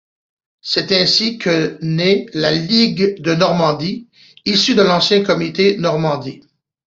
[0.63, 4.07] C'est ainsi que naît la Ligue de Normandie
[4.45, 6.41] issue de l'ancien comité Normandie.